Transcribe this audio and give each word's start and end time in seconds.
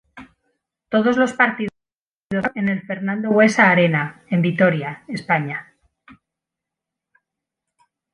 Todos 0.89 1.15
los 1.15 1.33
partidos 1.33 1.69
se 1.77 2.39
jugaron 2.39 2.57
en 2.57 2.69
el 2.69 2.81
Fernando 2.81 3.29
Buesa 3.29 3.69
Arena, 3.69 4.23
en 4.31 4.41
Vitoria, 4.41 5.03
España. 5.07 5.75